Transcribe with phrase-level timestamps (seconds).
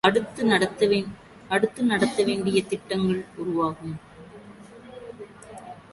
[0.03, 0.43] அடுத்து
[1.83, 3.97] நடத்த வேண்டிய திட்டங்கள் உருவாகும்.